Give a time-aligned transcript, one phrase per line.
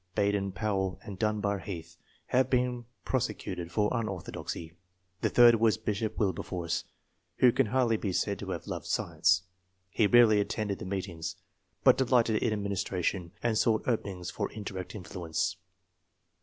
[0.15, 1.95] Baden Powell and Dunbar Heath,
[2.29, 4.73] have been prosecuted for unorthodoxy;
[5.21, 6.85] the third was Bishop Wilberforce,
[7.37, 9.43] who can hardly be said to have loved science;
[9.91, 11.35] he rarely attended the meet ings,
[11.83, 15.57] but delighted in administration, and sought openings for indirect influence.